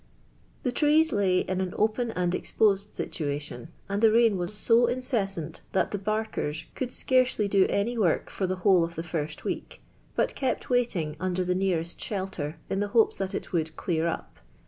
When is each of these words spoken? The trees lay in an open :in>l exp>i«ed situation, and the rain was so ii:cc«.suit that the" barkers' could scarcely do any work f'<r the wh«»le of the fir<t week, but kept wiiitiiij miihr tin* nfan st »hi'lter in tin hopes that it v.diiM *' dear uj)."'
The 0.63 0.71
trees 0.71 1.11
lay 1.11 1.41
in 1.41 1.61
an 1.61 1.75
open 1.77 2.09
:in>l 2.09 2.29
exp>i«ed 2.31 2.95
situation, 2.95 3.67
and 3.87 4.01
the 4.01 4.11
rain 4.11 4.35
was 4.35 4.51
so 4.51 4.89
ii:cc«.suit 4.89 5.61
that 5.73 5.91
the" 5.91 5.99
barkers' 6.09 6.65
could 6.73 6.91
scarcely 6.91 7.47
do 7.47 7.67
any 7.69 7.99
work 7.99 8.27
f'<r 8.31 8.47
the 8.47 8.55
wh«»le 8.57 8.83
of 8.83 8.95
the 8.95 9.03
fir<t 9.03 9.43
week, 9.43 9.79
but 10.15 10.33
kept 10.33 10.69
wiiitiiij 10.69 11.17
miihr 11.17 11.35
tin* 11.35 11.45
nfan 11.59 11.85
st 11.85 11.99
»hi'lter 11.99 12.55
in 12.67 12.79
tin 12.79 12.89
hopes 12.89 13.19
that 13.19 13.35
it 13.35 13.45
v.diiM 13.51 13.85
*' 13.85 13.85
dear 13.85 14.05
uj)."' 14.05 14.25